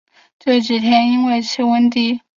[0.39, 2.21] 这几天因为气温低